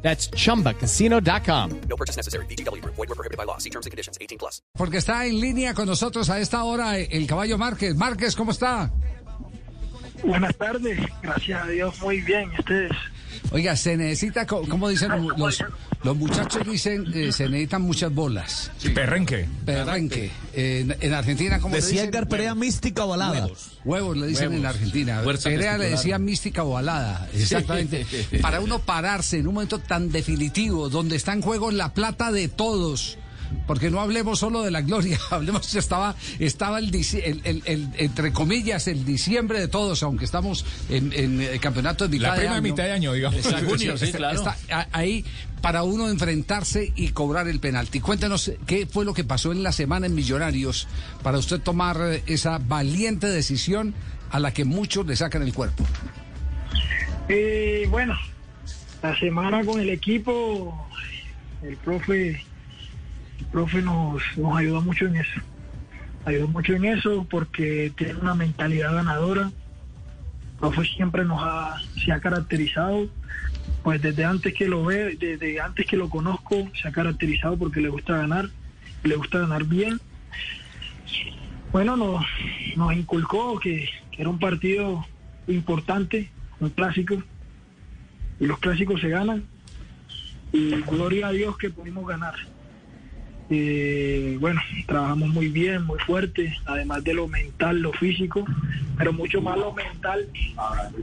[0.00, 1.80] That's chumbacasino.com.
[1.88, 2.46] No purchase necessary.
[2.46, 2.82] BGW.
[2.84, 3.58] Void were prohibited by law.
[3.58, 4.16] See terms and conditions.
[4.20, 4.62] 18 plus.
[4.74, 7.94] Porque está en línea con nosotros a esta hora el caballo Márquez.
[7.94, 8.90] Márquez, ¿cómo está?
[10.24, 12.92] Buenas tardes, gracias a Dios, muy bien, ¿y ustedes.
[13.50, 15.58] Oiga, se necesita, co- como dicen los,
[16.04, 18.70] los muchachos, dicen, eh, se necesitan muchas bolas.
[18.94, 19.48] Perrenque.
[19.64, 20.30] Perrenque.
[20.54, 22.08] Eh, en, en Argentina, ¿cómo le Decía dicen?
[22.08, 23.48] Edgar Perea mística o balada.
[23.84, 25.20] Huevos le dicen en Argentina.
[25.22, 27.28] Fuerza Perea le decía mística o balada.
[27.34, 28.06] Exactamente.
[28.42, 32.48] Para uno pararse en un momento tan definitivo, donde está en juego la plata de
[32.48, 33.18] todos.
[33.66, 38.32] Porque no hablemos solo de la gloria, hablemos estaba estaba el, el- el- el- entre
[38.32, 42.38] comillas el diciembre de todos, aunque estamos en, en el campeonato de mitad La de
[42.40, 42.62] prima de año.
[42.72, 43.38] mitad de año, digamos.
[43.44, 44.36] Exacto, Junio, sí, está- claro.
[44.38, 44.56] está
[44.92, 45.24] ahí
[45.60, 48.00] para uno enfrentarse y cobrar el penalti.
[48.00, 50.86] Cuéntenos qué fue lo que pasó en la semana en Millonarios
[51.22, 53.94] para usted tomar eh, esa valiente decisión
[54.30, 55.84] a la que muchos le sacan el cuerpo.
[57.28, 58.16] Eh, bueno,
[59.02, 60.86] la semana con el equipo,
[61.62, 62.40] el profe,
[63.46, 65.40] profe nos, nos ayudó mucho en eso.
[66.24, 69.42] Ayudó mucho en eso porque tiene una mentalidad ganadora.
[70.52, 73.08] El profe siempre nos ha, se ha caracterizado,
[73.82, 77.80] pues desde antes que lo ve, desde antes que lo conozco, se ha caracterizado porque
[77.80, 78.48] le gusta ganar,
[79.04, 80.00] le gusta ganar bien.
[81.72, 82.24] Bueno, nos,
[82.76, 85.06] nos inculcó que era un partido
[85.46, 87.22] importante, un clásico,
[88.40, 89.44] y los clásicos se ganan,
[90.52, 92.34] y gloria a Dios que pudimos ganar.
[93.50, 98.44] Eh, bueno, trabajamos muy bien, muy fuerte, además de lo mental, lo físico,
[98.98, 100.28] pero mucho más lo mental,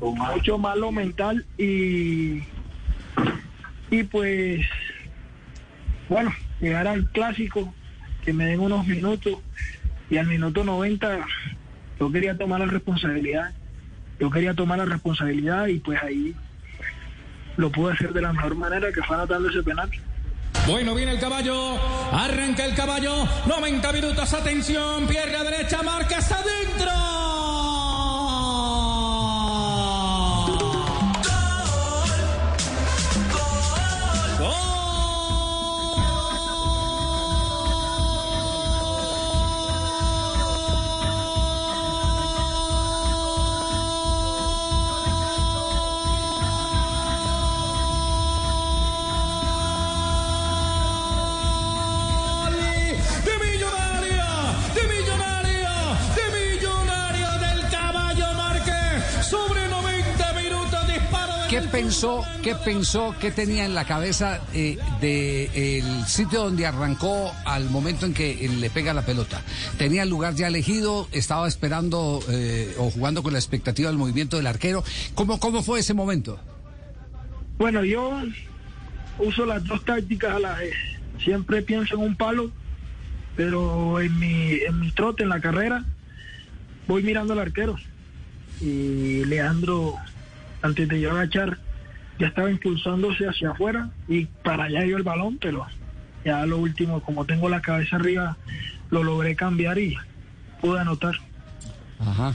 [0.00, 2.42] mucho más lo mental y,
[3.90, 4.66] y pues,
[6.08, 7.72] bueno, llegar al clásico,
[8.24, 9.34] que me den unos minutos
[10.10, 11.24] y al minuto 90
[12.00, 13.52] yo quería tomar la responsabilidad,
[14.18, 16.34] yo quería tomar la responsabilidad y pues ahí
[17.56, 19.90] lo pude hacer de la mejor manera que fue anotando ese penal.
[20.66, 21.76] Bueno, viene el caballo.
[22.12, 23.26] Arranca el caballo.
[23.46, 24.32] 90 minutos.
[24.32, 25.06] Atención.
[25.06, 25.82] Pierna derecha.
[25.82, 27.21] Márquez adentro.
[61.52, 67.30] ¿Qué pensó, qué pensó, qué tenía en la cabeza eh, de el sitio donde arrancó
[67.44, 69.42] al momento en que le pega la pelota?
[69.76, 71.08] ¿Tenía el lugar ya elegido?
[71.12, 74.82] ¿Estaba esperando eh, o jugando con la expectativa del movimiento del arquero?
[75.14, 76.40] ¿Cómo, cómo fue ese momento?
[77.58, 78.22] Bueno, yo
[79.18, 80.72] uso las dos tácticas a la vez.
[81.22, 82.50] Siempre pienso en un palo,
[83.36, 85.84] pero en mi, en mi trote, en la carrera,
[86.88, 87.76] voy mirando al arquero.
[88.62, 89.98] Y Leandro,
[90.62, 91.58] antes de yo agachar,
[92.18, 95.66] ya estaba impulsándose hacia afuera y para allá dio el balón, pero
[96.24, 98.36] ya lo último, como tengo la cabeza arriba,
[98.90, 99.96] lo logré cambiar y
[100.60, 101.14] pude anotar.
[101.98, 102.34] Ajá.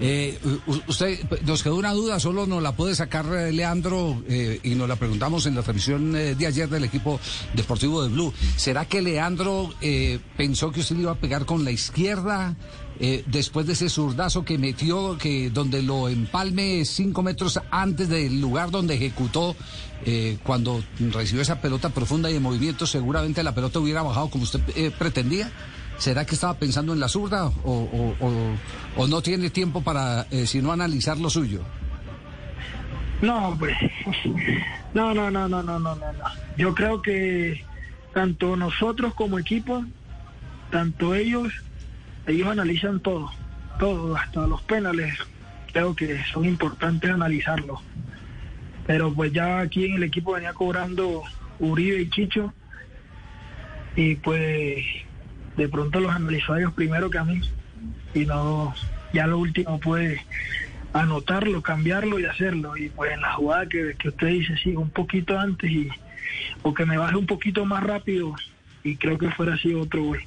[0.00, 0.38] Eh,
[0.86, 4.88] usted, nos quedó una duda, solo nos la puede sacar eh, Leandro eh, y nos
[4.88, 7.20] la preguntamos en la transmisión eh, de ayer del equipo
[7.54, 8.32] deportivo de Blue.
[8.56, 9.72] ¿Será que Leandro
[10.36, 12.56] pensó que usted le iba a pegar con la izquierda
[13.26, 18.70] después de ese zurdazo que metió, que donde lo empalme cinco metros antes del lugar
[18.70, 19.56] donde ejecutó?
[20.42, 24.60] cuando recibió esa pelota profunda y en movimiento, seguramente la pelota hubiera bajado como usted
[24.98, 25.50] pretendía.
[25.98, 31.18] ¿Será que estaba pensando en la zurda o, no tiene tiempo para eh, sino analizar
[31.18, 31.62] lo suyo?
[33.22, 33.76] No, pues.
[34.92, 35.94] No, no, no, no, no, no.
[35.94, 36.12] no.
[36.56, 37.64] Yo creo que
[38.12, 39.84] tanto nosotros como equipo,
[40.70, 41.52] tanto ellos,
[42.26, 43.30] ellos analizan todo,
[43.78, 45.18] todo, hasta los penales.
[45.72, 47.80] Creo que son importantes analizarlos.
[48.86, 51.22] Pero pues ya aquí en el equipo venía cobrando
[51.58, 52.52] Uribe y Chicho.
[53.96, 54.84] Y pues
[55.56, 57.40] de pronto los analizó a ellos primero que a mí.
[58.14, 58.74] Y no,
[59.12, 60.22] ya lo último puede
[60.92, 62.76] anotarlo, cambiarlo y hacerlo.
[62.76, 65.88] Y pues en la jugada que, que usted dice, sí, un poquito antes y
[66.62, 68.34] o que me baje un poquito más rápido
[68.82, 70.20] y creo que fuera sido otro gol.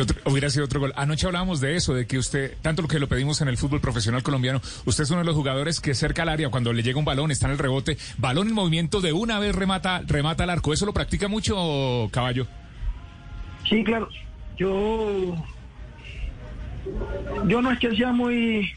[0.00, 0.92] Otro- hubiera sido otro gol.
[0.96, 3.80] Anoche hablábamos de eso, de que usted, tanto lo que lo pedimos en el fútbol
[3.80, 6.98] profesional colombiano, usted es uno de los jugadores que cerca al área, cuando le llega
[6.98, 10.50] un balón, está en el rebote, balón en movimiento, de una vez remata, remata al
[10.50, 10.72] arco.
[10.72, 12.46] ¿Eso lo practica mucho, caballo?
[13.68, 14.08] Sí, claro.
[14.56, 15.34] Yo
[17.46, 18.72] yo no es que sea muy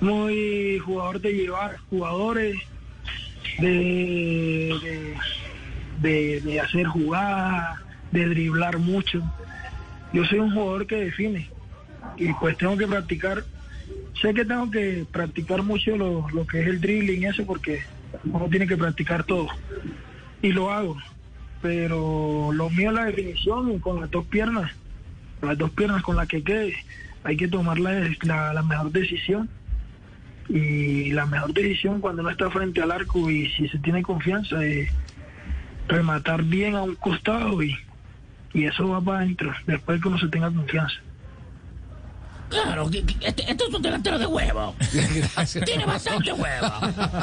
[0.00, 2.56] muy jugador de llevar jugadores
[3.58, 5.16] de
[6.00, 7.78] de, hacer jugadas,
[8.10, 9.22] de driblar mucho.
[10.12, 11.48] Yo soy un jugador que define
[12.16, 13.44] y pues tengo que practicar.
[14.20, 17.82] Sé que tengo que practicar mucho lo, lo que es el dribbling eso porque
[18.24, 19.48] uno tiene que practicar todo
[20.40, 20.96] y lo hago
[21.64, 24.70] pero lo mío es la definición con las dos piernas,
[25.40, 26.74] con las dos piernas con las que quede,
[27.22, 29.48] hay que tomar la, la- la mejor decisión.
[30.46, 34.62] Y la mejor decisión cuando uno está frente al arco y si se tiene confianza
[34.62, 34.90] es
[35.88, 37.74] rematar bien a un costado y,
[38.52, 40.96] y eso va para adentro, después que uno se tenga confianza.
[42.48, 43.16] Claro, este,
[43.50, 44.74] este es un delantero de huevo.
[45.34, 45.64] Gracias.
[45.64, 46.66] Tiene bastante huevo.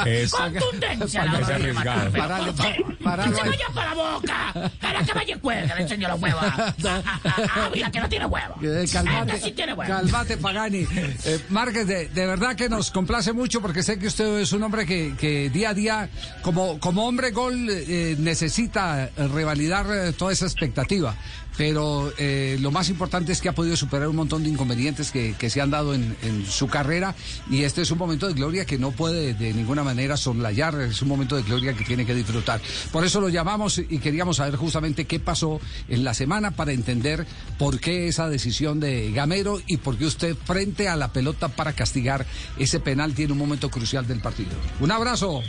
[0.06, 1.26] Es- Contundencia.
[1.26, 2.00] la Es hora de arriesgado.
[2.10, 2.84] rematar, pero Parale, ¿por qué?
[2.84, 4.72] pa- paralo ¡Que se vaya para la boca!
[4.82, 5.76] ¡Para que vaya y cuelgue!
[5.76, 6.42] Le enseño los huevos.
[7.74, 8.56] Mira que no tiene huevo.
[8.62, 9.92] Eh, calmate, sí tiene huevo.
[9.94, 10.86] calmate, Pagani.
[11.26, 14.64] Eh, Márquez, de, de verdad que nos complace mucho porque sé que usted es un
[14.64, 16.10] hombre que, que día a día,
[16.42, 21.16] como, como hombre gol, eh, necesita revalidar eh, toda esa expectativa.
[21.58, 22.12] Pero
[22.60, 25.62] lo más importante es que ha podido superar un montón de inconvenientes que, que se
[25.62, 27.16] han dado en, en su carrera
[27.50, 31.02] y este es un momento de gloria que no puede de ninguna manera soslayar, es
[31.02, 32.62] un momento de gloria que tiene que disfrutar.
[32.92, 37.26] Por eso lo llamamos y queríamos saber justamente qué pasó en la semana para entender
[37.58, 41.74] por qué esa decisión de Gamero y por qué usted frente a la pelota para
[41.74, 42.26] castigar
[42.58, 44.52] ese penal tiene un momento crucial del partido.
[44.80, 45.42] Un abrazo.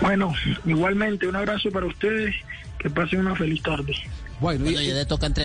[0.00, 0.32] Bueno,
[0.66, 2.34] igualmente un abrazo para ustedes,
[2.78, 3.94] que pasen una feliz tarde.
[4.40, 5.44] Bueno, y- Cuando yo le toca entre